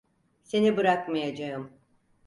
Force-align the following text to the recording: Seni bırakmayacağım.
Seni 0.43 0.77
bırakmayacağım. 0.77 1.73